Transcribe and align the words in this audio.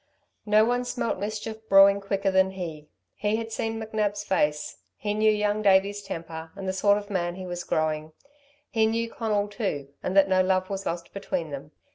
No 0.47 0.65
one 0.65 0.83
smelt 0.83 1.19
mischief 1.19 1.69
brewing 1.69 2.01
quicker 2.01 2.31
than 2.31 2.49
he. 2.53 2.89
He 3.13 3.35
had 3.35 3.51
seen 3.51 3.79
McNab's 3.79 4.23
face. 4.23 4.77
He 4.97 5.13
knew 5.13 5.31
Young 5.31 5.61
Davey's 5.61 6.01
temper 6.01 6.49
and 6.55 6.67
the 6.67 6.73
sort 6.73 6.97
of 6.97 7.11
man 7.11 7.35
he 7.35 7.45
was 7.45 7.63
growing. 7.63 8.11
He 8.71 8.87
knew 8.87 9.11
Conal, 9.11 9.47
too, 9.47 9.89
and 10.01 10.17
that 10.17 10.27
no 10.27 10.41
love 10.41 10.71
was 10.71 10.87
lost 10.87 11.13
between 11.13 11.51
them. 11.51 11.69